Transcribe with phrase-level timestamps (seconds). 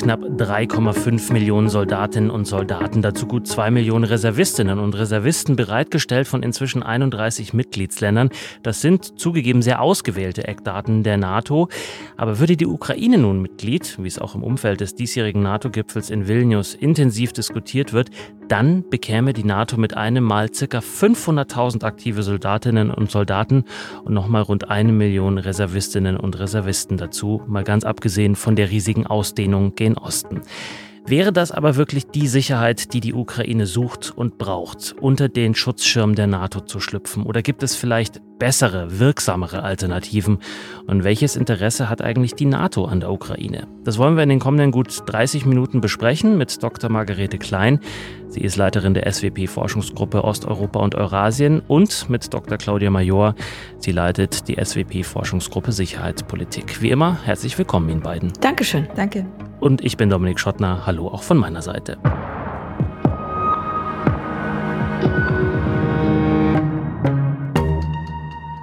[0.00, 6.42] knapp 3,5 Millionen Soldatinnen und Soldaten, dazu gut 2 Millionen Reservistinnen und Reservisten bereitgestellt von
[6.42, 8.30] inzwischen 31 Mitgliedsländern.
[8.62, 11.68] Das sind zugegeben sehr ausgewählte Eckdaten der NATO.
[12.16, 16.26] Aber würde die Ukraine nun Mitglied, wie es auch im Umfeld des diesjährigen NATO-Gipfels in
[16.26, 18.10] Vilnius intensiv diskutiert wird,
[18.48, 20.78] dann bekäme die NATO mit einem Mal ca.
[20.78, 23.64] 500.000 aktive Soldatinnen und Soldaten
[24.04, 29.06] und nochmal rund eine Million Reservistinnen und Reservisten dazu, mal ganz abgesehen von der riesigen
[29.06, 30.42] Ausdehnung gen Osten.
[31.06, 36.14] Wäre das aber wirklich die Sicherheit, die die Ukraine sucht und braucht, unter den Schutzschirm
[36.14, 37.24] der NATO zu schlüpfen?
[37.24, 40.38] Oder gibt es vielleicht bessere, wirksamere Alternativen?
[40.88, 43.68] Und welches Interesse hat eigentlich die NATO an der Ukraine?
[43.84, 46.90] Das wollen wir in den kommenden gut 30 Minuten besprechen mit Dr.
[46.90, 47.78] Margarete Klein.
[48.26, 52.58] Sie ist Leiterin der SWP-Forschungsgruppe Osteuropa und Eurasien und mit Dr.
[52.58, 53.36] Claudia Major.
[53.78, 56.82] Sie leitet die SWP-Forschungsgruppe Sicherheitspolitik.
[56.82, 58.32] Wie immer, herzlich willkommen Ihnen beiden.
[58.40, 58.88] Dankeschön.
[58.96, 59.26] Danke.
[59.60, 60.86] Und ich bin Dominik Schottner.
[60.86, 61.98] Hallo auch von meiner Seite.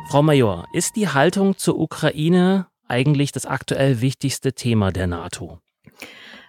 [0.09, 5.59] Frau Major, ist die Haltung zur Ukraine eigentlich das aktuell wichtigste Thema der NATO?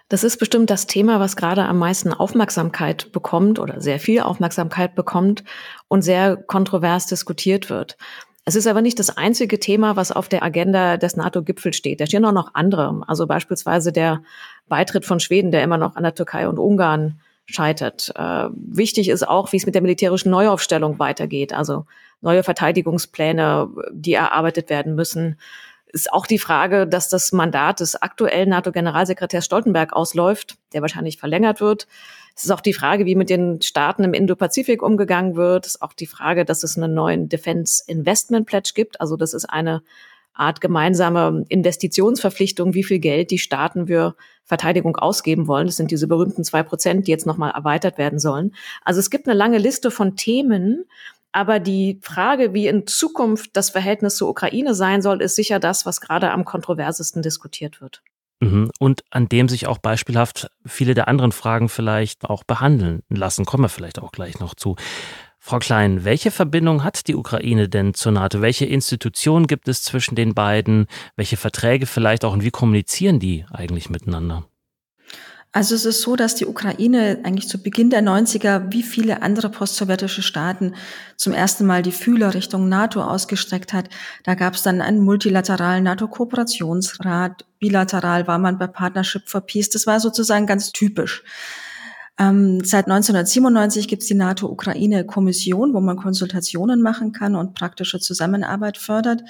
[0.07, 4.95] Das ist bestimmt das Thema, was gerade am meisten Aufmerksamkeit bekommt oder sehr viel Aufmerksamkeit
[4.95, 5.43] bekommt
[5.89, 7.97] und sehr kontrovers diskutiert wird.
[8.45, 11.99] Es ist aber nicht das einzige Thema, was auf der Agenda des NATO-Gipfels steht.
[11.99, 14.23] Da stehen auch noch andere, also beispielsweise der
[14.69, 18.13] Beitritt von Schweden, der immer noch an der Türkei und Ungarn scheitert.
[18.15, 21.85] Äh, wichtig ist auch, wie es mit der militärischen Neuaufstellung weitergeht, also
[22.21, 25.39] neue Verteidigungspläne, die erarbeitet werden müssen.
[25.91, 31.61] Ist auch die Frage, dass das Mandat des aktuellen NATO-Generalsekretärs Stoltenberg ausläuft, der wahrscheinlich verlängert
[31.61, 31.87] wird.
[32.35, 35.65] Es ist auch die Frage, wie mit den Staaten im Indo-Pazifik umgegangen wird.
[35.65, 39.01] Es ist auch die Frage, dass es einen neuen Defense Investment Pledge gibt.
[39.01, 39.81] Also das ist eine
[40.33, 45.67] Art gemeinsame Investitionsverpflichtung, wie viel Geld die Staaten für Verteidigung ausgeben wollen.
[45.67, 48.55] Das sind diese berühmten zwei Prozent, die jetzt nochmal erweitert werden sollen.
[48.85, 50.85] Also es gibt eine lange Liste von Themen,
[51.31, 55.85] aber die Frage, wie in Zukunft das Verhältnis zur Ukraine sein soll, ist sicher das,
[55.85, 58.01] was gerade am kontroversesten diskutiert wird.
[58.39, 58.71] Mhm.
[58.79, 63.63] Und an dem sich auch beispielhaft viele der anderen Fragen vielleicht auch behandeln lassen, kommen
[63.63, 64.75] wir vielleicht auch gleich noch zu.
[65.41, 68.41] Frau Klein, welche Verbindung hat die Ukraine denn zur NATO?
[68.41, 70.87] Welche Institutionen gibt es zwischen den beiden?
[71.15, 74.45] Welche Verträge vielleicht auch und wie kommunizieren die eigentlich miteinander?
[75.51, 79.49] Also es ist so, dass die Ukraine eigentlich zu Beginn der 90er wie viele andere
[79.49, 80.75] postsowjetische Staaten
[81.17, 83.89] zum ersten Mal die Fühler Richtung NATO ausgestreckt hat.
[84.23, 87.45] Da gab es dann einen multilateralen NATO-Kooperationsrat.
[87.57, 89.69] Bilateral war man bei Partnership for Peace.
[89.69, 91.23] Das war sozusagen ganz typisch.
[92.19, 98.77] Ähm, seit 1997 gibt es die NATO-Ukraine-Kommission, wo man Konsultationen machen kann und praktische Zusammenarbeit
[98.77, 99.23] fördert.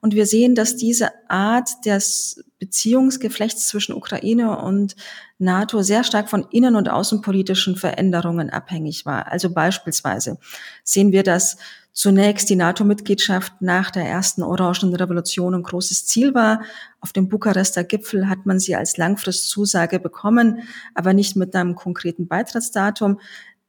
[0.00, 4.94] Und wir sehen, dass diese Art des Beziehungsgeflechts zwischen Ukraine und
[5.38, 9.26] NATO sehr stark von innen- und außenpolitischen Veränderungen abhängig war.
[9.26, 10.38] Also beispielsweise
[10.84, 11.56] sehen wir, dass
[11.96, 16.60] zunächst die NATO-Mitgliedschaft nach der ersten Orangenen Revolution ein großes Ziel war.
[17.00, 20.60] Auf dem Bukarester Gipfel hat man sie als Langfristzusage bekommen,
[20.94, 23.18] aber nicht mit einem konkreten Beitrittsdatum.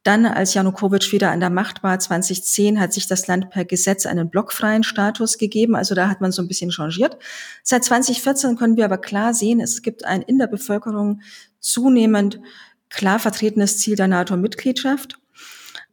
[0.04, 4.06] Dann, als Janukowitsch wieder an der Macht war, 2010, hat sich das Land per Gesetz
[4.06, 5.78] einen blockfreien Status gegeben.
[5.78, 7.18] Also da hat man so ein bisschen changiert.
[7.64, 11.22] Seit 2014 können wir aber klar sehen, es gibt ein in der Bevölkerung
[11.62, 12.42] zunehmend
[12.90, 15.18] klar vertretenes Ziel der NATO-Mitgliedschaft.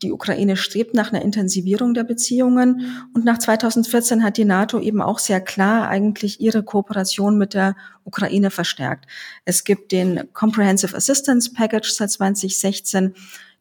[0.02, 3.08] Die Ukraine strebt nach einer Intensivierung der Beziehungen.
[3.14, 7.76] Und nach 2014 hat die NATO eben auch sehr klar eigentlich ihre Kooperation mit der
[8.04, 9.06] Ukraine verstärkt.
[9.44, 13.14] Es gibt den Comprehensive Assistance Package seit 2016.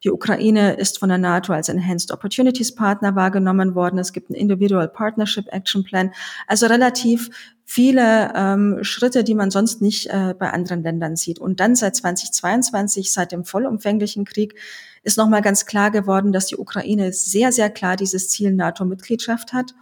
[0.03, 3.99] Die Ukraine ist von der NATO als Enhanced Opportunities Partner wahrgenommen worden.
[3.99, 6.11] Es gibt einen Individual Partnership Action Plan.
[6.45, 7.29] Also relativ
[7.63, 11.39] viele ähm, Schritte, die man sonst nicht äh, bei anderen Ländern sieht.
[11.39, 14.55] Und dann seit 2022, seit dem vollumfänglichen Krieg,
[15.03, 19.73] ist nochmal ganz klar geworden, dass die Ukraine sehr, sehr klar dieses Ziel NATO-Mitgliedschaft hat.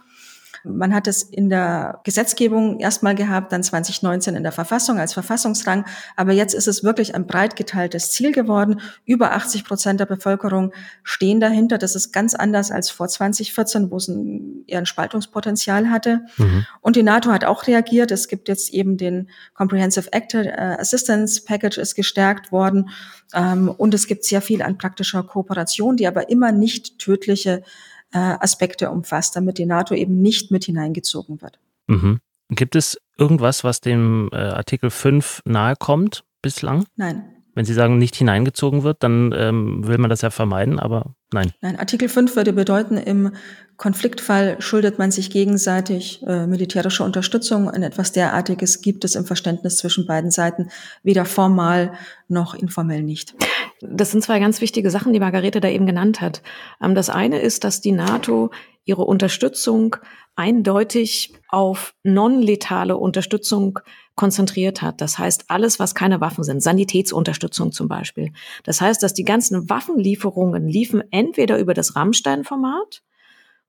[0.64, 5.84] Man hat es in der Gesetzgebung erstmal gehabt, dann 2019 in der Verfassung als Verfassungsrang.
[6.16, 8.80] Aber jetzt ist es wirklich ein breit geteiltes Ziel geworden.
[9.04, 10.72] Über 80 Prozent der Bevölkerung
[11.02, 11.78] stehen dahinter.
[11.78, 16.20] Das ist ganz anders als vor 2014, wo es ein, eher ein Spaltungspotenzial hatte.
[16.36, 16.66] Mhm.
[16.80, 18.10] Und die NATO hat auch reagiert.
[18.10, 22.90] Es gibt jetzt eben den Comprehensive Actor äh, Assistance Package ist gestärkt worden.
[23.34, 27.62] Ähm, und es gibt sehr viel an praktischer Kooperation, die aber immer nicht tödliche
[28.12, 31.58] äh, Aspekte umfasst, damit die NATO eben nicht mit hineingezogen wird.
[31.86, 32.20] Mhm.
[32.50, 36.84] Gibt es irgendwas, was dem äh, Artikel 5 nahe kommt bislang?
[36.96, 37.24] Nein.
[37.54, 41.52] Wenn Sie sagen, nicht hineingezogen wird, dann ähm, will man das ja vermeiden, aber Nein.
[41.60, 43.32] Nein, Artikel 5 würde bedeuten, im
[43.76, 47.66] Konfliktfall schuldet man sich gegenseitig äh, militärische Unterstützung.
[47.66, 50.68] Und etwas derartiges gibt es im Verständnis zwischen beiden Seiten
[51.02, 51.92] weder formal
[52.28, 53.34] noch informell nicht.
[53.80, 56.42] Das sind zwei ganz wichtige Sachen, die Margarete da eben genannt hat.
[56.82, 58.50] Ähm, das eine ist, dass die NATO
[58.84, 59.96] ihre Unterstützung
[60.34, 63.78] eindeutig auf non-letale Unterstützung
[64.14, 65.00] konzentriert hat.
[65.00, 68.32] Das heißt, alles, was keine Waffen sind, Sanitätsunterstützung zum Beispiel.
[68.64, 73.02] Das heißt, dass die ganzen Waffenlieferungen liefen entweder über das Rammstein-Format,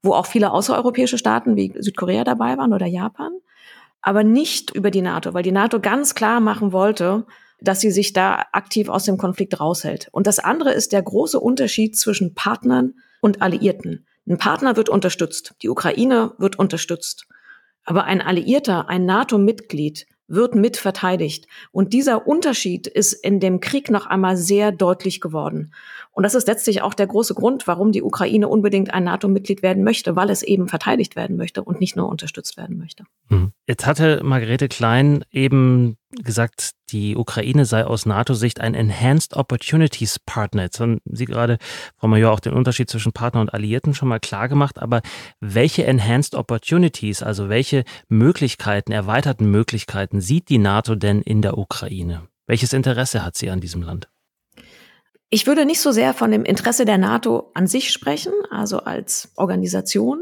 [0.01, 3.31] wo auch viele außereuropäische Staaten wie Südkorea dabei waren oder Japan,
[4.01, 7.25] aber nicht über die NATO, weil die NATO ganz klar machen wollte,
[7.61, 10.09] dass sie sich da aktiv aus dem Konflikt raushält.
[10.11, 14.05] Und das andere ist der große Unterschied zwischen Partnern und Alliierten.
[14.27, 17.27] Ein Partner wird unterstützt, die Ukraine wird unterstützt.
[17.85, 21.47] Aber ein Alliierter, ein NATO-Mitglied wird mit verteidigt.
[21.71, 25.73] Und dieser Unterschied ist in dem Krieg noch einmal sehr deutlich geworden.
[26.11, 29.83] Und das ist letztlich auch der große Grund, warum die Ukraine unbedingt ein NATO-Mitglied werden
[29.83, 33.03] möchte, weil es eben verteidigt werden möchte und nicht nur unterstützt werden möchte.
[33.29, 33.51] Mhm.
[33.67, 40.63] Jetzt hatte Margarete Klein eben gesagt, die Ukraine sei aus NATO-Sicht ein Enhanced Opportunities Partner.
[40.63, 41.57] Jetzt haben Sie gerade,
[41.97, 44.79] Frau Major, auch den Unterschied zwischen Partner und Alliierten schon mal klar gemacht.
[44.79, 45.01] Aber
[45.39, 52.27] welche Enhanced Opportunities, also welche Möglichkeiten, erweiterten Möglichkeiten sieht die NATO denn in der Ukraine?
[52.45, 54.09] Welches Interesse hat sie an diesem Land?
[55.29, 59.31] Ich würde nicht so sehr von dem Interesse der NATO an sich sprechen, also als
[59.35, 60.19] Organisation,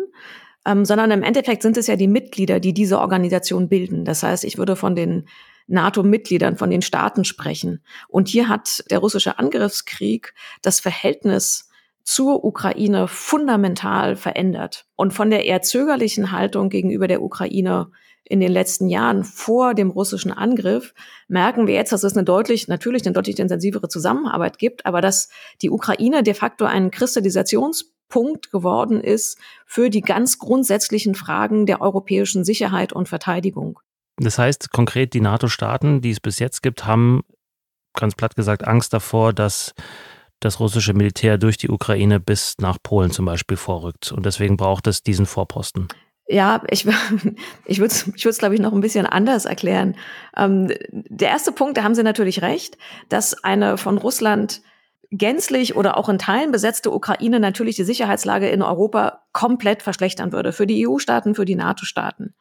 [0.65, 4.05] ähm, sondern im Endeffekt sind es ja die Mitglieder, die diese Organisation bilden.
[4.05, 5.27] Das heißt, ich würde von den
[5.71, 7.83] NATO-Mitgliedern, von den Staaten sprechen.
[8.07, 11.69] Und hier hat der russische Angriffskrieg das Verhältnis
[12.03, 14.85] zur Ukraine fundamental verändert.
[14.95, 17.91] Und von der eher zögerlichen Haltung gegenüber der Ukraine
[18.23, 20.93] in den letzten Jahren vor dem russischen Angriff
[21.27, 25.29] merken wir jetzt, dass es eine deutlich, natürlich eine deutlich intensivere Zusammenarbeit gibt, aber dass
[25.61, 32.45] die Ukraine de facto ein Kristallisationspunkt geworden ist für die ganz grundsätzlichen Fragen der europäischen
[32.45, 33.79] Sicherheit und Verteidigung.
[34.21, 37.21] Das heißt konkret, die NATO-Staaten, die es bis jetzt gibt, haben
[37.93, 39.73] ganz platt gesagt Angst davor, dass
[40.39, 44.11] das russische Militär durch die Ukraine bis nach Polen zum Beispiel vorrückt.
[44.11, 45.87] Und deswegen braucht es diesen Vorposten.
[46.27, 46.87] Ja, ich,
[47.65, 49.95] ich würde es, ich glaube ich, noch ein bisschen anders erklären.
[50.37, 52.77] Ähm, der erste Punkt, da haben Sie natürlich recht,
[53.09, 54.61] dass eine von Russland
[55.09, 60.53] gänzlich oder auch in Teilen besetzte Ukraine natürlich die Sicherheitslage in Europa komplett verschlechtern würde.
[60.53, 62.33] Für die EU-Staaten, für die NATO-Staaten.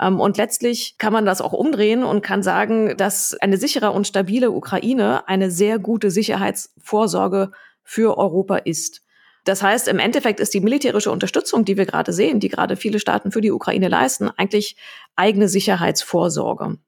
[0.00, 4.06] Ähm, und letztlich kann man das auch umdrehen und kann sagen, dass eine sichere und
[4.06, 7.52] stabile Ukraine eine sehr gute Sicherheitsvorsorge
[7.82, 9.02] für Europa ist.
[9.44, 12.98] Das heißt, im Endeffekt ist die militärische Unterstützung, die wir gerade sehen, die gerade viele
[12.98, 14.76] Staaten für die Ukraine leisten, eigentlich
[15.16, 16.78] eigene Sicherheitsvorsorge.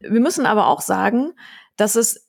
[0.00, 1.32] Wir müssen aber auch sagen,
[1.76, 2.26] dass es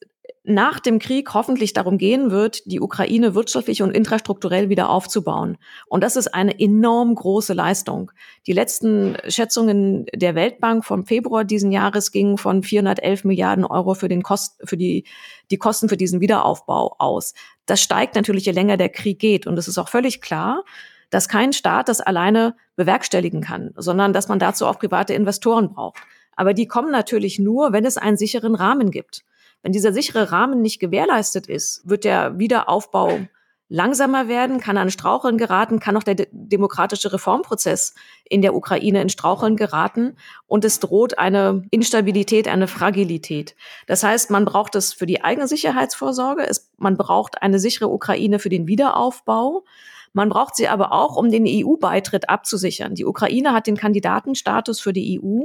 [0.47, 5.57] nach dem Krieg hoffentlich darum gehen wird, die Ukraine wirtschaftlich und infrastrukturell wieder aufzubauen.
[5.87, 8.13] Und das ist eine enorm große Leistung.
[8.47, 14.07] Die letzten Schätzungen der Weltbank vom Februar diesen Jahres gingen von 411 Milliarden Euro für,
[14.07, 15.05] den Kost, für die,
[15.51, 17.33] die Kosten für diesen Wiederaufbau aus.
[17.65, 19.47] Das steigt natürlich, je länger der Krieg geht.
[19.47, 20.63] Und es ist auch völlig klar,
[21.09, 25.99] dass kein Staat das alleine bewerkstelligen kann, sondern dass man dazu auch private Investoren braucht.
[26.37, 29.25] Aber die kommen natürlich nur, wenn es einen sicheren Rahmen gibt.
[29.67, 33.19] Wenn dieser sichere Rahmen nicht gewährleistet ist, wird der Wiederaufbau
[33.67, 37.93] langsamer werden, kann an Straucheln geraten, kann auch der demokratische Reformprozess
[38.23, 40.15] in der Ukraine in Straucheln geraten
[40.45, 43.57] und es droht eine Instabilität, eine Fragilität.
[43.87, 48.39] Das heißt, man braucht es für die eigene Sicherheitsvorsorge, es, man braucht eine sichere Ukraine
[48.39, 49.65] für den Wiederaufbau.
[50.13, 52.95] Man braucht sie aber auch, um den EU-Beitritt abzusichern.
[52.95, 55.43] Die Ukraine hat den Kandidatenstatus für die EU.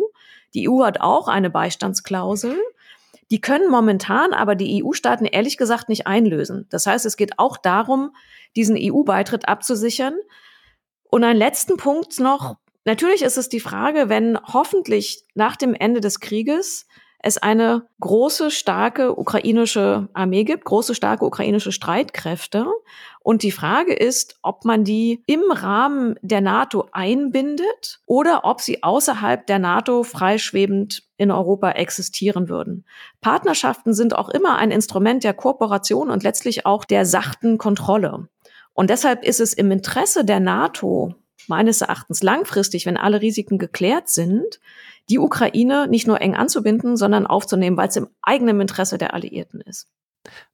[0.54, 2.56] Die EU hat auch eine Beistandsklausel.
[3.32, 6.66] Die können momentan aber die EU-Staaten ehrlich gesagt nicht einlösen.
[6.68, 8.14] Das heißt, es geht auch darum,
[8.56, 10.14] diesen EU-Beitritt abzusichern.
[11.04, 12.56] Und einen letzten Punkt noch.
[12.84, 16.86] Natürlich ist es die Frage, wenn hoffentlich nach dem Ende des Krieges
[17.22, 22.66] es eine große, starke ukrainische Armee gibt, große, starke ukrainische Streitkräfte.
[23.20, 28.82] Und die Frage ist, ob man die im Rahmen der NATO einbindet oder ob sie
[28.82, 32.84] außerhalb der NATO freischwebend in Europa existieren würden.
[33.20, 38.28] Partnerschaften sind auch immer ein Instrument der Kooperation und letztlich auch der sachten Kontrolle.
[38.74, 41.14] Und deshalb ist es im Interesse der NATO
[41.46, 44.60] meines Erachtens langfristig, wenn alle Risiken geklärt sind,
[45.10, 49.60] die Ukraine nicht nur eng anzubinden, sondern aufzunehmen, weil es im eigenen Interesse der Alliierten
[49.60, 49.88] ist.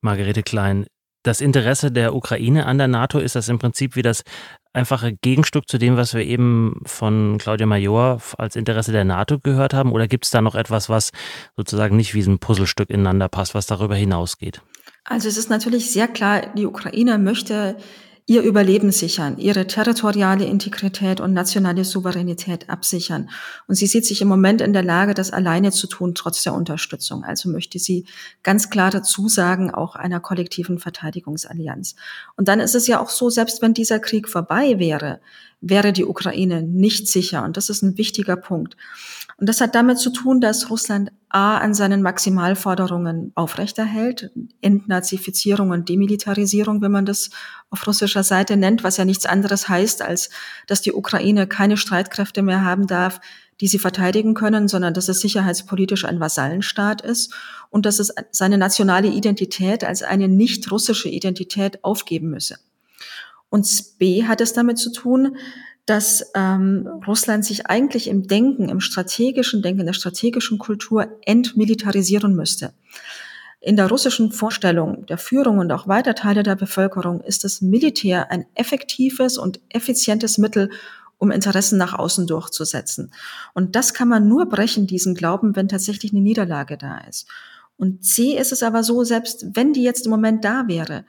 [0.00, 0.87] Margarete Klein,
[1.23, 4.23] das Interesse der Ukraine an der NATO ist das im Prinzip wie das
[4.73, 9.75] einfache Gegenstück zu dem, was wir eben von Claudia Major als Interesse der NATO gehört
[9.75, 9.93] haben?
[9.93, 11.11] Oder gibt es da noch etwas, was
[11.57, 14.62] sozusagen nicht wie ein Puzzlestück ineinander passt, was darüber hinausgeht?
[15.05, 17.76] Also es ist natürlich sehr klar, die Ukraine möchte
[18.28, 23.30] ihr Überleben sichern, ihre territoriale Integrität und nationale Souveränität absichern.
[23.66, 26.52] Und sie sieht sich im Moment in der Lage, das alleine zu tun, trotz der
[26.52, 27.25] Unterstützung.
[27.25, 28.04] Also möchte sie
[28.42, 31.97] ganz klare Zusagen auch einer kollektiven Verteidigungsallianz.
[32.37, 35.20] Und dann ist es ja auch so, selbst wenn dieser Krieg vorbei wäre,
[35.61, 37.45] wäre die Ukraine nicht sicher.
[37.45, 38.77] Und das ist ein wichtiger Punkt.
[39.38, 44.31] Und das hat damit zu tun, dass Russland A an seinen Maximalforderungen aufrechterhält,
[44.62, 47.31] Entnazifizierung und Demilitarisierung, wenn man das
[47.71, 50.31] auf russischer Seite nennt, was ja nichts anderes heißt, als
[50.67, 53.21] dass die Ukraine keine Streitkräfte mehr haben darf,
[53.61, 57.35] die sie verteidigen können, sondern dass es sicherheitspolitisch ein Vasallenstaat ist
[57.71, 62.59] und dass es seine nationale Identität als eine nicht russische Identität aufgeben müsse.
[63.50, 65.37] Und B hat es damit zu tun,
[65.87, 72.35] dass ähm, Russland sich eigentlich im Denken, im strategischen Denken, in der strategischen Kultur entmilitarisieren
[72.35, 72.75] müsste.
[73.61, 78.31] In der russischen Vorstellung der Führung und auch weiter Teile der Bevölkerung ist das Militär
[78.31, 80.71] ein effektives und effizientes Mittel,
[81.17, 83.11] um Interessen nach außen durchzusetzen.
[83.55, 87.26] Und das kann man nur brechen, diesen Glauben, wenn tatsächlich eine Niederlage da ist.
[87.76, 91.05] Und C ist es aber so, selbst wenn die jetzt im Moment da wäre,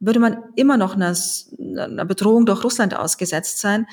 [0.00, 1.14] würde man immer noch einer,
[1.58, 3.86] einer Bedrohung durch Russland ausgesetzt sein,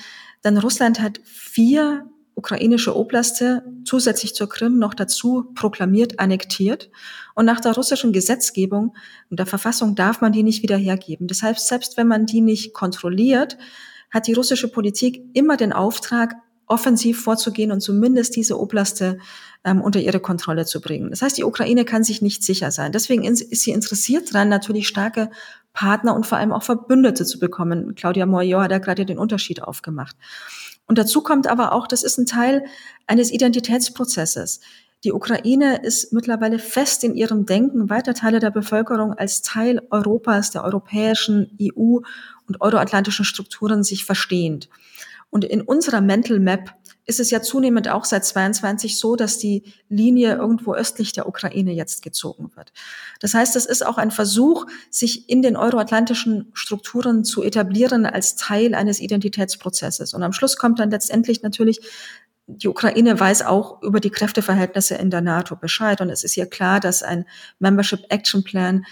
[0.44, 6.90] denn Russland hat vier ukrainische Oblaste zusätzlich zur Krim noch dazu proklamiert, annektiert.
[7.34, 8.94] Und nach der russischen Gesetzgebung
[9.30, 11.28] und der Verfassung darf man die nicht wieder hergeben.
[11.28, 13.56] Das heißt, selbst wenn man die nicht kontrolliert,
[14.10, 16.34] hat die russische Politik immer den Auftrag,
[16.68, 19.18] offensiv vorzugehen und zumindest diese Oblaste
[19.64, 21.10] ähm, unter ihre Kontrolle zu bringen.
[21.10, 22.92] Das heißt, die Ukraine kann sich nicht sicher sein.
[22.92, 25.30] Deswegen ist sie interessiert daran, natürlich starke
[25.76, 27.94] Partner und vor allem auch Verbündete zu bekommen.
[27.94, 30.16] Claudia Moyo hat da gerade den Unterschied aufgemacht.
[30.86, 32.64] Und dazu kommt aber auch, das ist ein Teil
[33.06, 34.60] eines Identitätsprozesses.
[35.04, 40.50] Die Ukraine ist mittlerweile fest in ihrem Denken, weiter Teile der Bevölkerung als Teil Europas,
[40.50, 41.98] der europäischen EU
[42.48, 44.70] und euroatlantischen Strukturen sich verstehend.
[45.28, 46.74] Und in unserer Mental Map
[47.06, 51.72] ist es ja zunehmend auch seit 22 so, dass die Linie irgendwo östlich der Ukraine
[51.72, 52.72] jetzt gezogen wird.
[53.20, 58.34] Das heißt, es ist auch ein Versuch, sich in den euroatlantischen Strukturen zu etablieren als
[58.34, 60.14] Teil eines Identitätsprozesses.
[60.14, 61.80] Und am Schluss kommt dann letztendlich natürlich
[62.48, 66.46] die Ukraine weiß auch über die Kräfteverhältnisse in der NATO Bescheid und es ist ihr
[66.46, 67.26] klar, dass ein
[67.58, 68.86] Membership Action Plan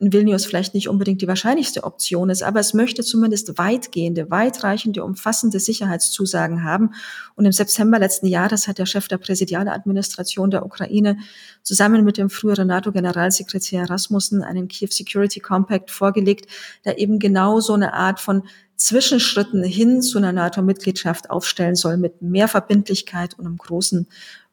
[0.00, 5.02] in Vilnius vielleicht nicht unbedingt die wahrscheinlichste Option ist, aber es möchte zumindest weitgehende, weitreichende,
[5.02, 6.94] umfassende Sicherheitszusagen haben.
[7.34, 11.18] Und im September letzten Jahres hat der Chef der Präsidialadministration der Ukraine
[11.62, 16.46] zusammen mit dem früheren NATO-Generalsekretär Rasmussen einen Kiew Security Compact vorgelegt,
[16.84, 18.44] der eben genau so eine Art von
[18.76, 24.06] Zwischenschritten hin zu einer NATO-Mitgliedschaft aufstellen soll mit mehr Verbindlichkeit und einem großen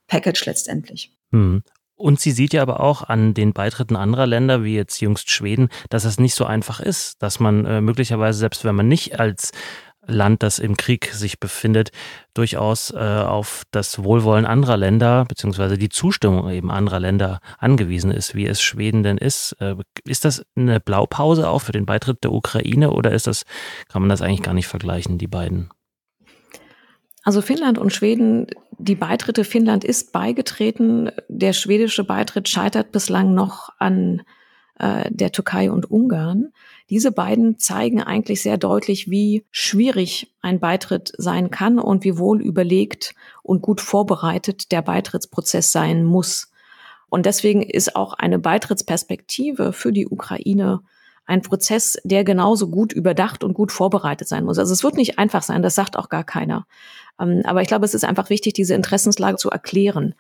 [0.08, 1.12] Package letztendlich.
[1.96, 5.70] Und sie sieht ja aber auch an den Beitritten anderer Länder, wie jetzt jüngst Schweden,
[5.90, 9.52] dass es nicht so einfach ist, dass man äh, möglicherweise, selbst wenn man nicht als
[10.08, 11.92] Land, das im Krieg sich befindet,
[12.34, 18.36] durchaus äh, auf das Wohlwollen anderer Länder beziehungsweise die Zustimmung eben anderer Länder angewiesen ist,
[18.36, 19.54] wie es Schweden denn ist.
[19.60, 19.76] Äh,
[20.06, 23.44] ist das eine Blaupause auch für den Beitritt der Ukraine oder ist das,
[23.90, 25.70] kann man das eigentlich gar nicht vergleichen, die beiden?
[27.26, 28.46] Also Finnland und Schweden,
[28.78, 31.10] die Beitritte, Finnland ist beigetreten.
[31.28, 34.22] Der schwedische Beitritt scheitert bislang noch an
[34.78, 36.54] äh, der Türkei und Ungarn.
[36.92, 42.44] Diese beiden zeigen eigentlich sehr deutlich, wie schwierig ein Beitritt sein kann und wie wohl
[42.44, 46.52] überlegt und gut vorbereitet der Beitrittsprozess sein muss.
[47.10, 50.82] Und deswegen ist auch eine Beitrittsperspektive für die Ukraine
[51.26, 54.60] ein Prozess, der genauso gut überdacht und gut vorbereitet sein muss.
[54.60, 56.68] Also es wird nicht einfach sein, das sagt auch gar keiner.
[57.20, 60.16] Ähm, aber ich glaube, es ist einfach wichtig, diese Interessenslage zu erklären.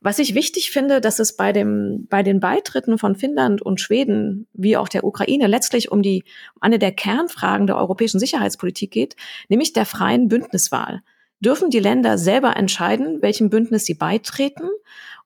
[0.00, 4.46] Was ich wichtig finde, dass es bei dem, bei den Beitritten von Finnland und Schweden,
[4.52, 6.22] wie auch der Ukraine, letztlich um die,
[6.54, 9.16] um eine der Kernfragen der europäischen Sicherheitspolitik geht,
[9.48, 11.02] nämlich der freien Bündniswahl.
[11.40, 14.68] Dürfen die Länder selber entscheiden, welchem Bündnis sie beitreten?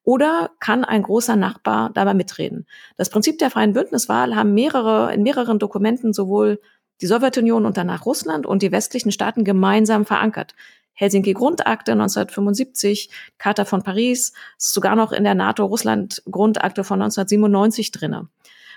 [0.04, 2.66] Oder kann ein großer Nachbar dabei mitreden?
[2.96, 6.60] Das Prinzip der freien Bündniswahl haben mehrere, in mehreren Dokumenten sowohl
[7.00, 10.54] die Sowjetunion und danach Russland und die westlichen Staaten gemeinsam verankert.
[10.94, 18.28] Helsinki-Grundakte 1975, Charta von Paris, sogar noch in der NATO-Russland-Grundakte von 1997 drinne.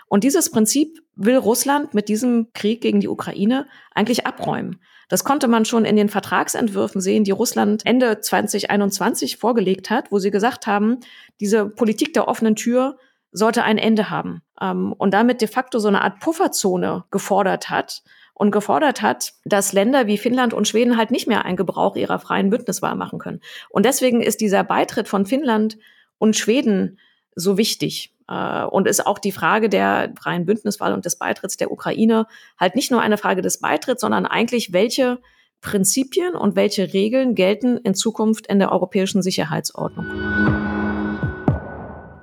[0.08, 4.80] Und dieses Prinzip will Russland mit diesem Krieg gegen die Ukraine eigentlich abräumen.
[5.10, 10.20] Das konnte man schon in den Vertragsentwürfen sehen, die Russland Ende 2021 vorgelegt hat, wo
[10.20, 11.00] sie gesagt haben,
[11.40, 12.98] diese Politik der offenen Tür
[13.32, 18.02] sollte ein Ende haben ähm, und damit de facto so eine Art Pufferzone gefordert hat
[18.34, 22.20] und gefordert hat, dass Länder wie Finnland und Schweden halt nicht mehr einen Gebrauch ihrer
[22.20, 23.42] freien Bündniswahl machen können.
[23.70, 25.78] Und deswegen ist dieser Beitritt von Finnland
[26.18, 27.00] und Schweden
[27.36, 28.15] so wichtig.
[28.28, 32.28] Äh, und ist auch die Frage der freien Bündniswahl und des Beitritts der Ukraine
[32.60, 35.20] halt nicht nur eine Frage des Beitritts, sondern eigentlich, welche
[35.62, 40.06] Prinzipien und welche Regeln gelten in Zukunft in der europäischen Sicherheitsordnung.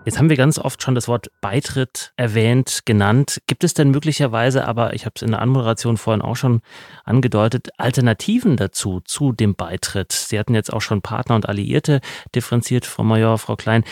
[0.05, 3.41] Jetzt haben wir ganz oft schon das Wort Beitritt erwähnt, genannt.
[3.47, 6.61] Gibt es denn möglicherweise, aber ich habe es in der Anmoderation vorhin auch schon
[7.05, 10.11] angedeutet, Alternativen dazu, zu dem Beitritt?
[10.11, 12.01] Sie hatten jetzt auch schon Partner und Alliierte
[12.35, 13.85] differenziert, Frau Major, Frau Klein.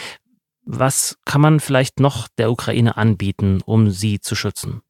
[0.72, 4.82] Was kann man vielleicht noch der Ukraine anbieten, um sie zu schützen?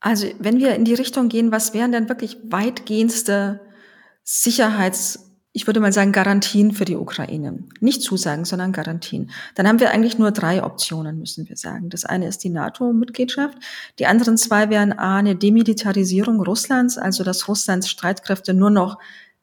[0.00, 3.60] Also wenn wir in die Richtung gehen, was wären denn wirklich weitgehendste
[4.24, 7.64] Sicherheits- ich würde mal sagen, Garantien für die Ukraine.
[7.80, 9.30] Nicht Zusagen, sondern Garantien.
[9.54, 11.88] Dann haben wir eigentlich nur drei Optionen, müssen wir sagen.
[11.88, 13.56] Das eine ist die NATO-Mitgliedschaft.
[13.98, 18.98] Die anderen zwei wären A, eine Demilitarisierung Russlands, also dass Russlands Streitkräfte nur noch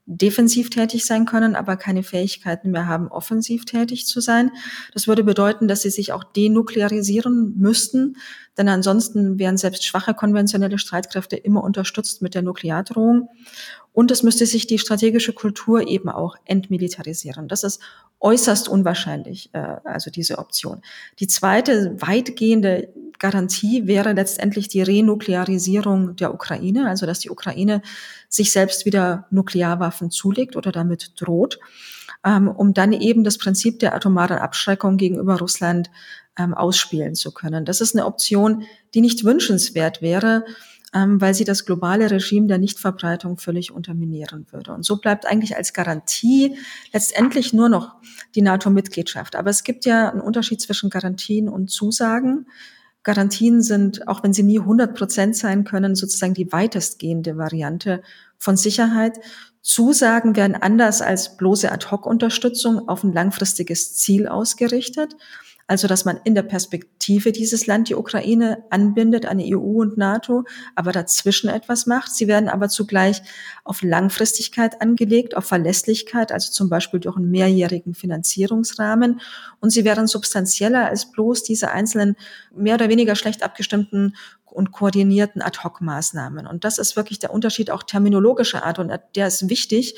[0.06, 4.52] defensiv tätig sein können, aber keine Fähigkeiten mehr haben, offensiv tätig zu sein.
[4.94, 8.18] Das würde bedeuten, dass sie sich auch denuklearisieren müssten,
[8.58, 13.30] denn ansonsten wären selbst schwache konventionelle Streitkräfte immer unterstützt mit der Nukleardrohung.
[13.92, 17.48] Und es müsste sich die strategische Kultur eben auch entmilitarisieren.
[17.48, 17.80] Das ist
[18.20, 20.82] äußerst unwahrscheinlich, äh, also diese Option.
[21.20, 27.82] Die zweite weitgehende Garantie wäre letztendlich die Renuklearisierung der Ukraine, also dass die Ukraine
[28.30, 31.60] sich selbst wieder Nuklearwaffen zulegt oder damit droht,
[32.26, 35.90] ähm, um dann eben das Prinzip der atomaren Abschreckung gegenüber Russland
[36.38, 37.66] ähm, ausspielen zu können.
[37.66, 38.64] Das ist eine Option,
[38.94, 40.46] die nicht wünschenswert wäre,
[40.94, 44.74] ähm, weil sie das globale Regime der Nichtverbreitung völlig unterminieren würde.
[44.74, 46.58] Und so bleibt eigentlich als Garantie
[46.92, 47.96] letztendlich nur noch
[48.36, 49.36] die NATO-Mitgliedschaft.
[49.36, 52.48] Aber es gibt ja einen Unterschied zwischen Garantien und Zusagen.
[53.02, 58.02] Garantien sind, auch wenn sie nie 100 Prozent sein können, sozusagen die weitestgehende Variante
[58.38, 59.20] von Sicherheit.
[59.62, 65.16] Zusagen werden anders als bloße Ad-Hoc-Unterstützung auf ein langfristiges Ziel ausgerichtet.
[65.68, 69.98] Also, dass man in der Perspektive dieses Land, die Ukraine, anbindet an die EU und
[69.98, 70.44] NATO,
[70.76, 72.14] aber dazwischen etwas macht.
[72.14, 73.22] Sie werden aber zugleich
[73.64, 79.22] auf Langfristigkeit angelegt, auf Verlässlichkeit, also zum Beispiel durch einen mehrjährigen Finanzierungsrahmen.
[79.62, 82.18] Und sie wären substanzieller als bloß diese einzelnen
[82.54, 84.16] mehr oder weniger schlecht abgestimmten
[84.54, 86.46] und koordinierten Ad-Hoc-Maßnahmen.
[86.46, 89.96] Und das ist wirklich der Unterschied auch terminologischer Art und der ist wichtig,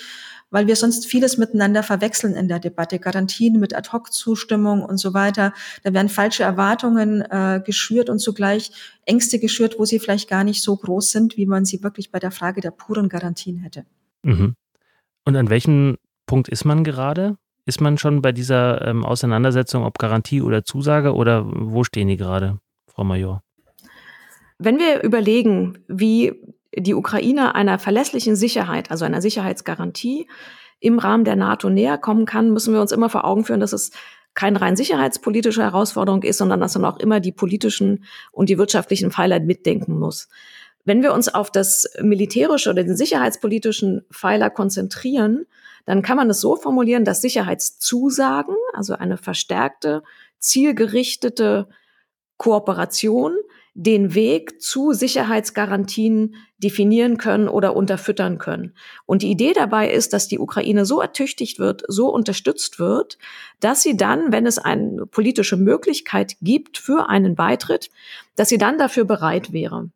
[0.56, 2.98] weil wir sonst vieles miteinander verwechseln in der Debatte.
[2.98, 5.52] Garantien mit Ad-Hoc-Zustimmung und so weiter.
[5.84, 8.72] Da werden falsche Erwartungen äh, geschürt und zugleich
[9.06, 12.20] Ängste geschürt, wo sie vielleicht gar nicht so groß sind, wie man sie wirklich bei
[12.20, 13.86] der Frage der puren Garantien hätte.
[14.24, 14.56] Mhm.
[15.26, 17.36] Und an welchem Punkt ist man gerade?
[17.66, 22.16] Ist man schon bei dieser ähm, Auseinandersetzung, ob Garantie oder Zusage, oder wo stehen die
[22.16, 23.44] gerade, Frau Major?
[24.58, 26.32] Wenn wir überlegen, wie
[26.76, 30.28] die Ukraine einer verlässlichen Sicherheit, also einer Sicherheitsgarantie
[30.80, 33.74] im Rahmen der NATO näher kommen kann, müssen wir uns immer vor Augen führen, dass
[33.74, 33.92] es
[34.34, 39.12] keine rein sicherheitspolitische Herausforderung ist, sondern dass man auch immer die politischen und die wirtschaftlichen
[39.12, 40.28] Pfeiler mitdenken muss.
[40.84, 45.46] Wenn wir uns auf das militärische oder den sicherheitspolitischen Pfeiler konzentrieren,
[45.86, 50.04] dann kann man es so formulieren, dass Sicherheitszusagen, also eine verstärkte,
[50.40, 51.70] zielgerichtete
[52.38, 53.36] Kooperation
[53.78, 58.74] den Weg zu Sicherheitsgarantien definieren können oder unterfüttern können.
[59.06, 63.18] Und die Idee dabei ist, dass die Ukraine so ertüchtigt wird, so unterstützt wird,
[63.60, 67.92] dass sie dann, wenn es eine politische Möglichkeit gibt für einen Beitritt,
[68.38, 69.90] dass sie dann dafür bereit wäre.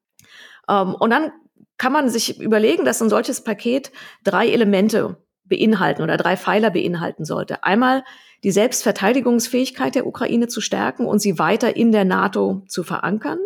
[0.67, 1.31] Ähm, und dann
[1.77, 3.93] kann man sich überlegen, dass ein solches Paket
[4.25, 7.63] drei Elemente beinhalten oder drei Pfeiler beinhalten sollte.
[7.63, 8.03] Einmal
[8.43, 13.39] die Selbstverteidigungsfähigkeit der Ukraine zu stärken und sie weiter in der NATO zu verankern.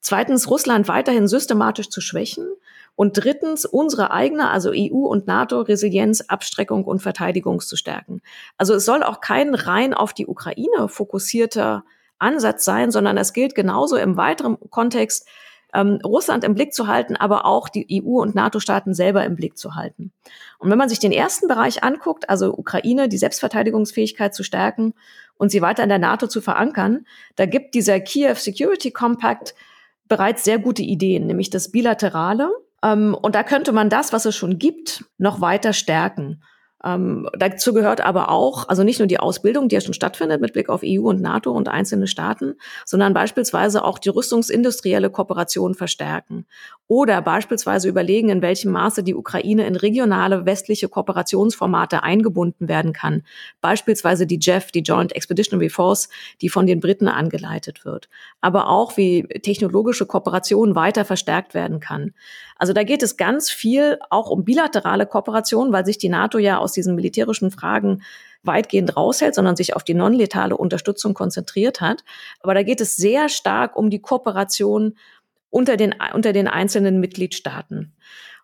[0.00, 2.46] Zweitens, Russland weiterhin systematisch zu schwächen.
[2.94, 8.22] Und drittens, unsere eigene, also EU und NATO, Resilienz, Abstreckung und Verteidigung zu stärken.
[8.56, 11.84] Also es soll auch kein rein auf die Ukraine fokussierter
[12.18, 15.28] Ansatz sein, sondern es gilt genauso im weiteren Kontext,
[15.74, 19.58] ähm, Russland im Blick zu halten, aber auch die EU und NATO-Staaten selber im Blick
[19.58, 20.12] zu halten.
[20.58, 24.94] Und wenn man sich den ersten Bereich anguckt, also Ukraine, die Selbstverteidigungsfähigkeit zu stärken
[25.36, 27.06] und sie weiter in der NATO zu verankern,
[27.36, 29.54] da gibt dieser Kiew Security Compact
[30.08, 32.50] bereits sehr gute Ideen, nämlich das Bilaterale.
[32.82, 36.42] Ähm, und da könnte man das, was es schon gibt, noch weiter stärken.
[36.84, 40.52] Ähm, dazu gehört aber auch, also nicht nur die Ausbildung, die ja schon stattfindet mit
[40.52, 46.46] Blick auf EU und NATO und einzelne Staaten, sondern beispielsweise auch die rüstungsindustrielle Kooperation verstärken
[46.88, 53.24] oder beispielsweise überlegen, in welchem Maße die Ukraine in regionale westliche Kooperationsformate eingebunden werden kann.
[53.60, 56.08] Beispielsweise die JEF, die Joint Expeditionary Force,
[56.40, 58.08] die von den Briten angeleitet wird.
[58.40, 62.14] Aber auch wie technologische Kooperation weiter verstärkt werden kann.
[62.56, 66.58] Also da geht es ganz viel auch um bilaterale Kooperation, weil sich die NATO ja
[66.68, 68.02] aus diesen militärischen Fragen
[68.42, 72.04] weitgehend raushält, sondern sich auf die non-letale Unterstützung konzentriert hat.
[72.40, 74.98] Aber da geht es sehr stark um die Kooperation
[75.50, 77.94] unter den, unter den einzelnen Mitgliedstaaten.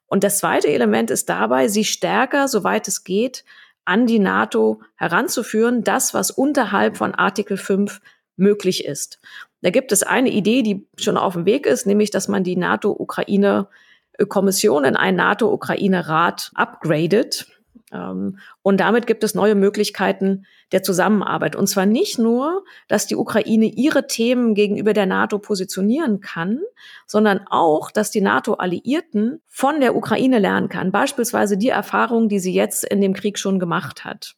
[0.06, 3.44] Und das zweite Element ist dabei, sie stärker, soweit es geht,
[3.84, 8.00] an die NATO heranzuführen, das, was unterhalb von Artikel 5
[8.36, 9.20] möglich ist.
[9.60, 12.56] Da gibt es eine Idee, die schon auf dem Weg ist, nämlich, dass man die
[12.56, 17.46] NATO-Ukraine-Kommission in einen NATO-Ukraine-Rat upgradet.
[17.94, 21.56] Ähm, und damit gibt es neue Möglichkeiten der Zusammenarbeit.
[21.56, 26.60] Und zwar nicht nur, dass die Ukraine ihre Themen gegenüber der NATO positionieren kann,
[27.06, 30.92] sondern auch, dass die NATO-Alliierten von der Ukraine lernen kann.
[30.92, 34.34] Beispielsweise die Erfahrungen, die sie jetzt in dem Krieg schon gemacht hat.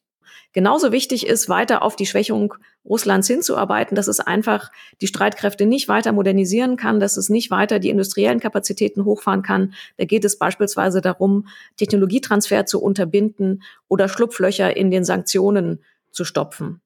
[0.57, 5.87] Genauso wichtig ist, weiter auf die Schwächung Russlands hinzuarbeiten, dass es einfach die Streitkräfte nicht
[5.87, 9.75] weiter modernisieren kann, dass es nicht weiter die industriellen Kapazitäten hochfahren kann.
[9.97, 16.81] Da geht es beispielsweise darum, Technologietransfer zu unterbinden oder Schlupflöcher in den Sanktionen zu stopfen.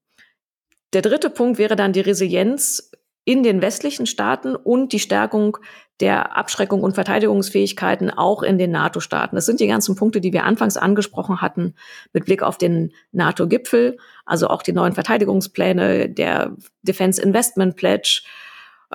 [0.92, 2.92] Der dritte Punkt wäre dann die Resilienz
[3.24, 5.58] in den westlichen Staaten und die Stärkung
[6.02, 9.36] der Abschreckung und Verteidigungsfähigkeiten auch in den NATO-Staaten.
[9.36, 11.76] Das sind die ganzen Punkte, die wir anfangs angesprochen hatten
[12.12, 18.24] mit Blick auf den NATO-Gipfel, also auch die neuen Verteidigungspläne, der Defense Investment Pledge,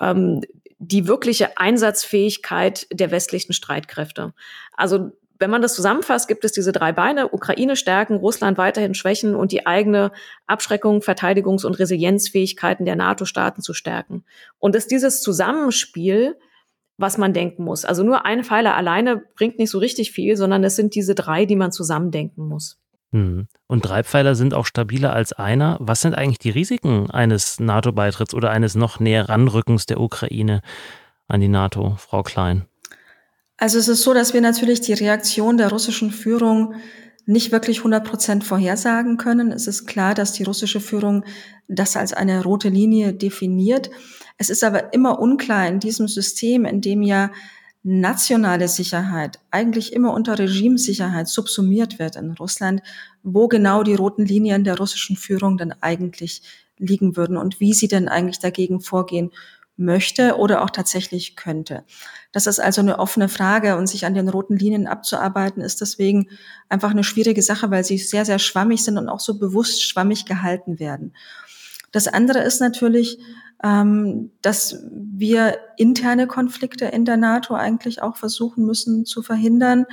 [0.00, 0.42] ähm,
[0.78, 4.34] die wirkliche Einsatzfähigkeit der westlichen Streitkräfte.
[4.76, 9.34] Also wenn man das zusammenfasst, gibt es diese drei Beine, Ukraine stärken, Russland weiterhin schwächen
[9.34, 10.12] und die eigene
[10.46, 14.24] Abschreckung, Verteidigungs- und Resilienzfähigkeiten der NATO-Staaten zu stärken.
[14.58, 16.36] Und ist dieses Zusammenspiel,
[16.98, 17.84] was man denken muss.
[17.84, 21.44] Also nur ein Pfeiler alleine bringt nicht so richtig viel, sondern es sind diese drei,
[21.44, 22.78] die man zusammendenken muss.
[23.12, 23.46] Hm.
[23.66, 25.76] Und drei Pfeiler sind auch stabiler als einer.
[25.80, 30.60] Was sind eigentlich die Risiken eines NATO-Beitritts oder eines noch näher Ranrückens der Ukraine
[31.28, 32.66] an die NATO, Frau Klein?
[33.58, 36.74] Also es ist so, dass wir natürlich die Reaktion der russischen Führung
[37.26, 39.50] nicht wirklich 100 Prozent vorhersagen können.
[39.50, 41.24] Es ist klar, dass die russische Führung
[41.68, 43.90] das als eine rote Linie definiert.
[44.38, 47.32] Es ist aber immer unklar in diesem System, in dem ja
[47.82, 52.82] nationale Sicherheit eigentlich immer unter Regimesicherheit subsumiert wird in Russland,
[53.22, 56.42] wo genau die roten Linien der russischen Führung dann eigentlich
[56.78, 59.30] liegen würden und wie sie denn eigentlich dagegen vorgehen
[59.76, 61.84] möchte oder auch tatsächlich könnte.
[62.32, 66.28] Das ist also eine offene Frage und sich an den roten Linien abzuarbeiten, ist deswegen
[66.68, 70.24] einfach eine schwierige Sache, weil sie sehr, sehr schwammig sind und auch so bewusst schwammig
[70.24, 71.14] gehalten werden.
[71.92, 73.18] Das andere ist natürlich,
[73.64, 79.86] ähm, dass wir interne Konflikte in der NATO eigentlich auch versuchen müssen zu verhindern.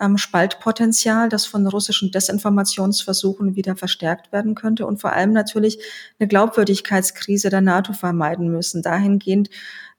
[0.00, 5.78] Ähm, Spaltpotenzial, das von russischen Desinformationsversuchen wieder verstärkt werden könnte und vor allem natürlich
[6.18, 8.82] eine Glaubwürdigkeitskrise der NATO vermeiden müssen.
[8.82, 9.48] Dahingehend,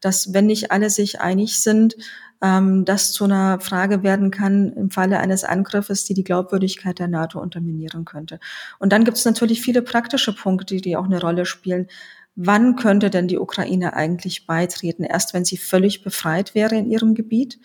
[0.02, 1.96] dass wenn nicht alle sich einig sind,
[2.42, 7.08] ähm, das zu einer Frage werden kann im Falle eines Angriffes, die die Glaubwürdigkeit der
[7.08, 8.40] NATO unterminieren könnte.
[8.78, 11.88] Und dann gibt es natürlich viele praktische Punkte, die auch eine Rolle spielen.
[12.36, 15.04] Wann könnte denn die Ukraine eigentlich beitreten?
[15.04, 17.60] Erst wenn sie völlig befreit wäre in ihrem Gebiet.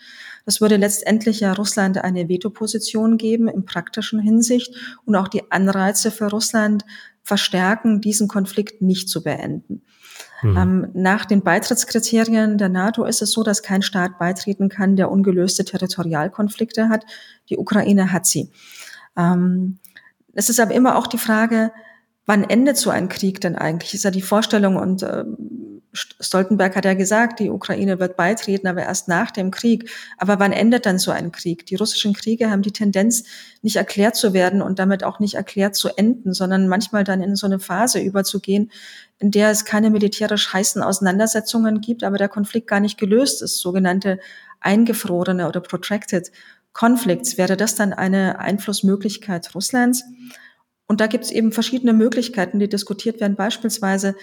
[0.45, 4.73] Das würde letztendlich ja Russland eine Vetoposition geben im praktischen Hinsicht
[5.05, 6.85] und auch die Anreize für Russland
[7.21, 9.83] verstärken, diesen Konflikt nicht zu beenden.
[10.41, 10.57] Mhm.
[10.57, 15.11] Ähm, nach den Beitrittskriterien der NATO ist es so, dass kein Staat beitreten kann, der
[15.11, 17.05] ungelöste Territorialkonflikte hat.
[17.49, 18.49] Die Ukraine hat sie.
[19.17, 19.79] Ähm,
[20.33, 21.71] es ist aber immer auch die Frage,
[22.31, 23.93] wann endet so ein Krieg denn eigentlich?
[23.93, 25.25] Ist ja die Vorstellung und äh,
[25.91, 29.91] Stoltenberg hat ja gesagt, die Ukraine wird beitreten, aber erst nach dem Krieg.
[30.17, 31.65] Aber wann endet dann so ein Krieg?
[31.65, 33.25] Die russischen Kriege haben die Tendenz,
[33.61, 37.35] nicht erklärt zu werden und damit auch nicht erklärt zu enden, sondern manchmal dann in
[37.35, 38.71] so eine Phase überzugehen,
[39.19, 43.57] in der es keine militärisch heißen Auseinandersetzungen gibt, aber der Konflikt gar nicht gelöst ist,
[43.57, 44.19] sogenannte
[44.61, 46.31] eingefrorene oder protracted
[46.71, 47.37] Conflicts.
[47.37, 50.05] Wäre das dann eine Einflussmöglichkeit Russlands?
[50.91, 53.37] Und da gibt es eben verschiedene Möglichkeiten, die diskutiert werden.
[53.37, 54.13] Beispielsweise,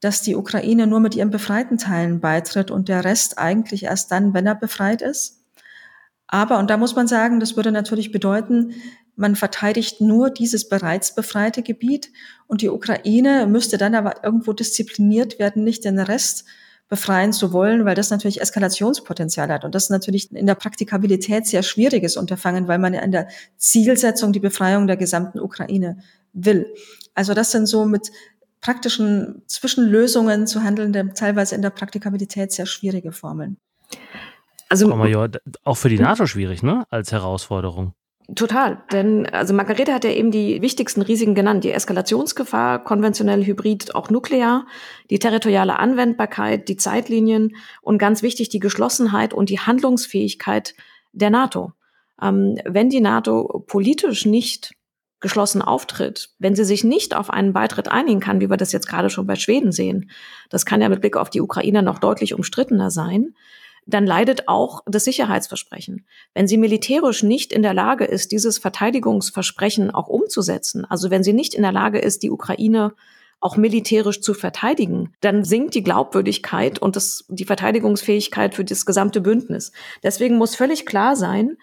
[0.00, 4.32] dass die Ukraine nur mit ihren befreiten Teilen beitritt und der Rest eigentlich erst dann,
[4.32, 5.42] wenn er befreit ist.
[6.26, 8.72] Aber, und da muss man sagen, das würde natürlich bedeuten,
[9.16, 12.10] man verteidigt nur dieses bereits befreite Gebiet
[12.46, 16.46] und die Ukraine müsste dann aber irgendwo diszipliniert werden, nicht den Rest
[16.88, 19.64] befreien zu wollen, weil das natürlich Eskalationspotenzial hat.
[19.64, 23.28] Und das ist natürlich in der Praktikabilität sehr schwieriges Unterfangen, weil man ja in der
[23.56, 25.98] Zielsetzung die Befreiung der gesamten Ukraine
[26.32, 26.72] will.
[27.14, 28.10] Also das sind so mit
[28.60, 33.58] praktischen Zwischenlösungen zu handelnde, teilweise in der Praktikabilität sehr schwierige Formeln.
[34.70, 35.28] Also, Frau Major,
[35.62, 36.86] auch für die NATO schwierig, ne?
[36.88, 37.92] Als Herausforderung.
[38.34, 43.94] Total, denn also Margarete hat ja eben die wichtigsten Risiken genannt, die Eskalationsgefahr, konventionell, hybrid,
[43.94, 44.66] auch nuklear,
[45.10, 50.74] die territoriale Anwendbarkeit, die Zeitlinien und ganz wichtig die Geschlossenheit und die Handlungsfähigkeit
[51.12, 51.72] der NATO.
[52.20, 54.74] Ähm, wenn die NATO politisch nicht
[55.20, 58.88] geschlossen auftritt, wenn sie sich nicht auf einen Beitritt einigen kann, wie wir das jetzt
[58.88, 60.10] gerade schon bei Schweden sehen,
[60.48, 63.34] das kann ja mit Blick auf die Ukraine noch deutlich umstrittener sein,
[63.86, 66.06] dann leidet auch das Sicherheitsversprechen.
[66.32, 71.32] Wenn sie militärisch nicht in der Lage ist, dieses Verteidigungsversprechen auch umzusetzen, also wenn sie
[71.32, 72.94] nicht in der Lage ist, die Ukraine
[73.40, 79.20] auch militärisch zu verteidigen, dann sinkt die Glaubwürdigkeit und das, die Verteidigungsfähigkeit für das gesamte
[79.20, 79.72] Bündnis.
[80.02, 81.58] Deswegen muss völlig klar sein,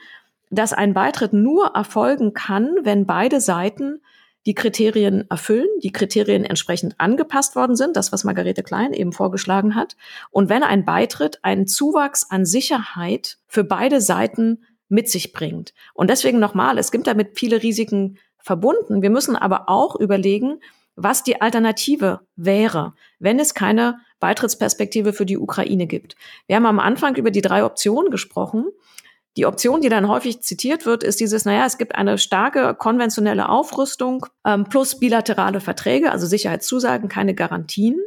[0.52, 4.02] dass ein Beitritt nur erfolgen kann, wenn beide Seiten
[4.46, 9.76] die Kriterien erfüllen, die Kriterien entsprechend angepasst worden sind, das, was Margarete Klein eben vorgeschlagen
[9.76, 9.96] hat,
[10.32, 15.74] und wenn ein Beitritt einen Zuwachs an Sicherheit für beide Seiten mit sich bringt.
[15.94, 19.02] Und deswegen nochmal, es gibt damit viele Risiken verbunden.
[19.02, 20.60] Wir müssen aber auch überlegen,
[20.96, 26.16] was die Alternative wäre, wenn es keine Beitrittsperspektive für die Ukraine gibt.
[26.48, 28.66] Wir haben am Anfang über die drei Optionen gesprochen.
[29.38, 33.48] Die Option, die dann häufig zitiert wird, ist dieses, naja, es gibt eine starke konventionelle
[33.48, 37.98] Aufrüstung ähm, plus bilaterale Verträge, also Sicherheitszusagen, keine Garantien.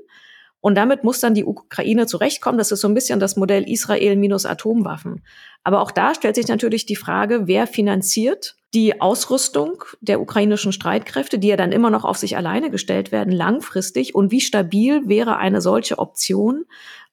[0.60, 2.58] Und damit muss dann die Ukraine zurechtkommen.
[2.58, 5.22] Das ist so ein bisschen das Modell Israel minus Atomwaffen.
[5.62, 11.38] Aber auch da stellt sich natürlich die Frage, wer finanziert die Ausrüstung der ukrainischen Streitkräfte,
[11.38, 15.36] die ja dann immer noch auf sich alleine gestellt werden, langfristig und wie stabil wäre
[15.36, 16.64] eine solche Option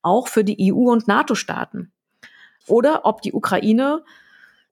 [0.01, 1.91] auch für die EU und NATO-Staaten?
[2.67, 4.03] Oder ob die Ukraine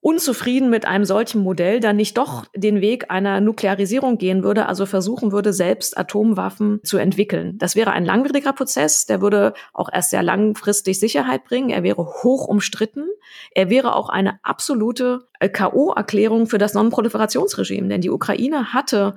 [0.02, 4.86] unzufrieden mit einem solchen Modell dann nicht doch den Weg einer Nuklearisierung gehen würde, also
[4.86, 7.58] versuchen würde, selbst Atomwaffen zu entwickeln.
[7.58, 12.06] Das wäre ein langwieriger Prozess, der würde auch erst sehr langfristig Sicherheit bringen, er wäre
[12.06, 13.08] hoch umstritten,
[13.54, 19.15] er wäre auch eine absolute äh, KO-Erklärung für das Non-Proliferationsregime, denn die Ukraine hatte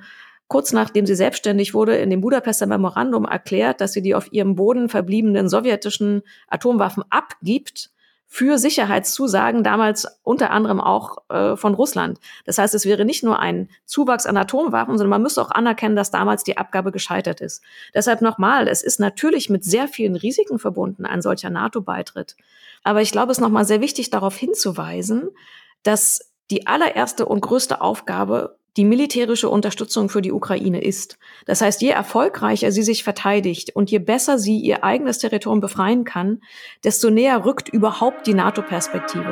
[0.49, 4.55] kurz nachdem sie selbstständig wurde, in dem Budapester Memorandum erklärt, dass sie die auf ihrem
[4.55, 7.92] Boden verbliebenen sowjetischen Atomwaffen abgibt
[8.35, 12.19] für Sicherheitszusagen, damals unter anderem auch äh, von Russland.
[12.47, 15.97] Das heißt, es wäre nicht nur ein Zuwachs an Atomwaffen, sondern man müsste auch anerkennen,
[15.97, 17.63] dass damals die Abgabe gescheitert ist.
[17.93, 22.37] Deshalb nochmal, es ist natürlich mit sehr vielen Risiken verbunden, ein solcher NATO-Beitritt.
[22.83, 25.29] Aber ich glaube, es ist nochmal sehr wichtig, darauf hinzuweisen,
[25.83, 31.19] dass die allererste und größte Aufgabe die militärische Unterstützung für die Ukraine ist.
[31.47, 36.05] Das heißt, je erfolgreicher sie sich verteidigt und je besser sie ihr eigenes Territorium befreien
[36.05, 36.41] kann,
[36.85, 39.31] desto näher rückt überhaupt die NATO-Perspektive.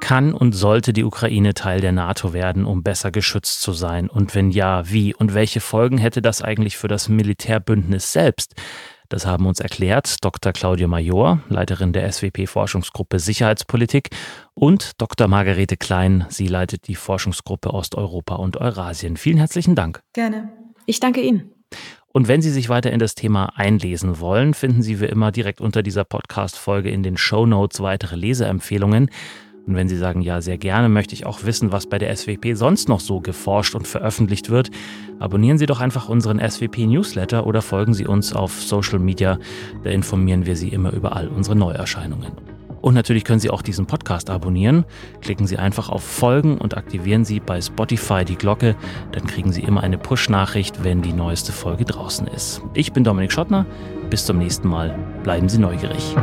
[0.00, 4.10] Kann und sollte die Ukraine Teil der NATO werden, um besser geschützt zu sein?
[4.10, 5.14] Und wenn ja, wie?
[5.14, 8.54] Und welche Folgen hätte das eigentlich für das Militärbündnis selbst?
[9.12, 10.54] Das haben uns erklärt Dr.
[10.54, 14.08] Claudia Major, Leiterin der SWP-Forschungsgruppe Sicherheitspolitik,
[14.54, 15.28] und Dr.
[15.28, 16.24] Margarete Klein.
[16.30, 19.18] Sie leitet die Forschungsgruppe Osteuropa und Eurasien.
[19.18, 20.00] Vielen herzlichen Dank.
[20.14, 20.50] Gerne.
[20.86, 21.52] Ich danke Ihnen.
[22.08, 25.60] Und wenn Sie sich weiter in das Thema einlesen wollen, finden Sie wie immer direkt
[25.60, 29.10] unter dieser Podcast-Folge in den Show Notes weitere Leseempfehlungen.
[29.66, 32.54] Und wenn Sie sagen, ja, sehr gerne möchte ich auch wissen, was bei der SWP
[32.54, 34.70] sonst noch so geforscht und veröffentlicht wird,
[35.18, 39.38] abonnieren Sie doch einfach unseren SWP-Newsletter oder folgen Sie uns auf Social Media.
[39.84, 42.32] Da informieren wir Sie immer über all unsere Neuerscheinungen.
[42.82, 44.84] Und natürlich können Sie auch diesen Podcast abonnieren.
[45.20, 48.74] Klicken Sie einfach auf Folgen und aktivieren Sie bei Spotify die Glocke.
[49.12, 52.60] Dann kriegen Sie immer eine Push-Nachricht, wenn die neueste Folge draußen ist.
[52.74, 53.66] Ich bin Dominik Schottner.
[54.10, 54.98] Bis zum nächsten Mal.
[55.22, 56.16] Bleiben Sie neugierig.